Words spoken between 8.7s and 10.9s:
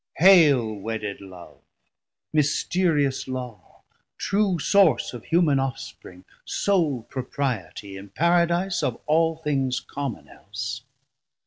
of all things common else.